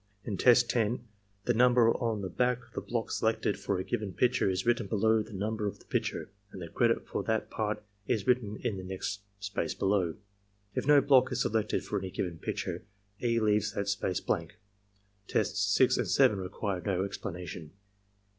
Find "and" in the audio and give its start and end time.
6.51-6.59, 15.97-16.07